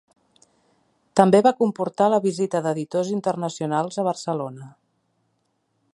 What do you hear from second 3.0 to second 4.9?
internacionals a Barcelona.